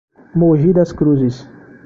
[0.35, 1.47] Moji Das Cruzes